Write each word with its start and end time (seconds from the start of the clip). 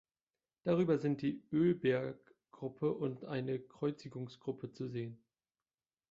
Darüber 0.63 0.97
sind 0.97 1.21
die 1.21 1.43
Ölberggruppe 1.51 2.91
und 2.91 3.23
eine 3.25 3.59
Kreuzigungsgruppe 3.59 4.71
zu 4.71 4.87
sehen. 4.87 5.21